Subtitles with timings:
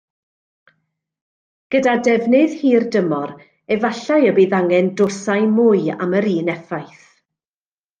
[1.75, 3.35] Gyda defnydd hirdymor
[3.77, 7.03] efallai y bydd angen dosau mwy am yr un effaith.